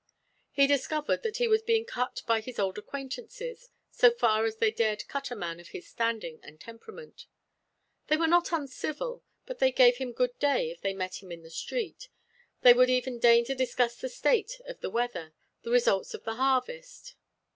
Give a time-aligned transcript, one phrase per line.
[0.49, 4.71] He discovered that he was being cut by his old acquaintances, so far as they
[4.71, 7.27] dared cut a man of his standing and temperament.
[8.07, 11.51] They were not uncivil; they gave him good day if they met him in the
[11.51, 12.09] street;
[12.61, 16.33] they would even deign to discuss the state of the weather, the results of the
[16.33, 17.13] harvest.